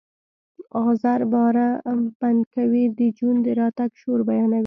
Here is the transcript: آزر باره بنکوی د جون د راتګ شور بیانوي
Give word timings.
آزر 0.87 1.21
باره 1.33 1.67
بنکوی 2.19 2.83
د 2.97 2.99
جون 3.17 3.35
د 3.45 3.47
راتګ 3.59 3.91
شور 4.01 4.19
بیانوي 4.27 4.59